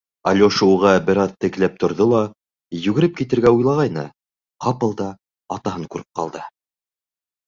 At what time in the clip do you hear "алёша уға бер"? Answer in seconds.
0.29-1.19